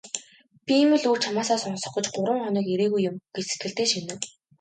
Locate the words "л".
1.01-1.03